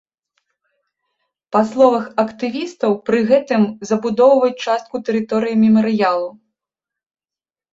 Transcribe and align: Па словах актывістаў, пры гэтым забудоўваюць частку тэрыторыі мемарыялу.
Па 1.55 1.59
словах 1.71 2.07
актывістаў, 2.23 2.91
пры 3.09 3.19
гэтым 3.33 3.61
забудоўваюць 3.91 4.61
частку 4.69 4.95
тэрыторыі 5.11 5.61
мемарыялу. 5.69 6.29